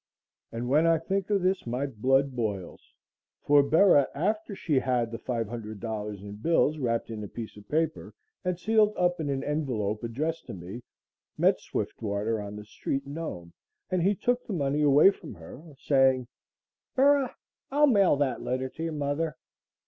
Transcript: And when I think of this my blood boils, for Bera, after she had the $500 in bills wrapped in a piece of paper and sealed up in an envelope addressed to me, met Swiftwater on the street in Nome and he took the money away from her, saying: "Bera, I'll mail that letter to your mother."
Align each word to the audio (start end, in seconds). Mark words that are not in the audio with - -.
And 0.51 0.67
when 0.67 0.87
I 0.87 0.97
think 0.97 1.29
of 1.29 1.43
this 1.43 1.67
my 1.67 1.85
blood 1.85 2.35
boils, 2.35 2.81
for 3.43 3.61
Bera, 3.61 4.07
after 4.15 4.55
she 4.55 4.79
had 4.79 5.11
the 5.11 5.19
$500 5.19 6.19
in 6.23 6.35
bills 6.37 6.79
wrapped 6.79 7.11
in 7.11 7.23
a 7.23 7.27
piece 7.27 7.55
of 7.55 7.67
paper 7.69 8.15
and 8.43 8.57
sealed 8.59 8.97
up 8.97 9.19
in 9.19 9.29
an 9.29 9.43
envelope 9.43 10.03
addressed 10.03 10.47
to 10.47 10.55
me, 10.55 10.81
met 11.37 11.59
Swiftwater 11.59 12.41
on 12.41 12.55
the 12.55 12.65
street 12.65 13.03
in 13.05 13.13
Nome 13.13 13.53
and 13.91 14.01
he 14.01 14.15
took 14.15 14.43
the 14.47 14.53
money 14.53 14.81
away 14.81 15.11
from 15.11 15.35
her, 15.35 15.61
saying: 15.77 16.25
"Bera, 16.95 17.35
I'll 17.69 17.85
mail 17.85 18.15
that 18.17 18.41
letter 18.41 18.69
to 18.69 18.83
your 18.83 18.93
mother." 18.93 19.37